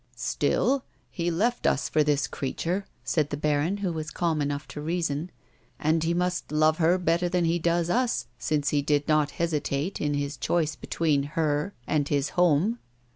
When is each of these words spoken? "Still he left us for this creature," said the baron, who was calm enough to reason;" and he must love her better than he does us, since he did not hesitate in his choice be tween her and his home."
"Still 0.15 0.83
he 1.11 1.29
left 1.29 1.67
us 1.67 1.87
for 1.87 2.03
this 2.03 2.25
creature," 2.25 2.87
said 3.03 3.29
the 3.29 3.37
baron, 3.37 3.77
who 3.85 3.93
was 3.93 4.09
calm 4.09 4.41
enough 4.41 4.67
to 4.69 4.81
reason;" 4.81 5.29
and 5.79 6.03
he 6.03 6.15
must 6.15 6.51
love 6.51 6.79
her 6.79 6.97
better 6.97 7.29
than 7.29 7.45
he 7.45 7.59
does 7.59 7.87
us, 7.87 8.25
since 8.39 8.69
he 8.69 8.81
did 8.81 9.07
not 9.07 9.29
hesitate 9.37 10.01
in 10.01 10.15
his 10.15 10.37
choice 10.37 10.75
be 10.75 10.87
tween 10.87 11.21
her 11.37 11.75
and 11.85 12.09
his 12.09 12.29
home." 12.29 12.79